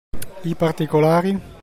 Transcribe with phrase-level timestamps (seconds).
[0.45, 1.39] I particolari?